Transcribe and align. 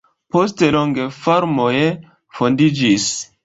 Poste 0.35 0.69
longe 0.75 1.05
farmoj 1.19 1.77
fondiĝis. 2.41 3.11